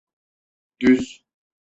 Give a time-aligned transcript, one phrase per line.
[0.81, 1.23] Düz.